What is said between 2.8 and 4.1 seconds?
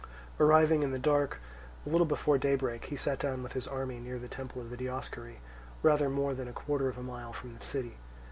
he sat down with his army